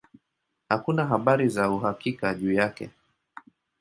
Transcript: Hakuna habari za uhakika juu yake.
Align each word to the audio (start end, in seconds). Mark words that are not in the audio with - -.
Hakuna 0.69 1.05
habari 1.07 1.49
za 1.49 1.69
uhakika 1.69 2.33
juu 2.35 2.51
yake. 2.53 2.89